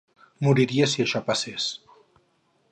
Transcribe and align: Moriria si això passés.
Moriria 0.47 0.87
si 0.93 1.03
això 1.05 1.23
passés. 1.29 1.71